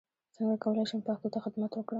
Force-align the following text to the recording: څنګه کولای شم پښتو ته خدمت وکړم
څنګه 0.35 0.55
کولای 0.63 0.85
شم 0.89 0.99
پښتو 1.07 1.27
ته 1.33 1.39
خدمت 1.45 1.71
وکړم 1.73 1.89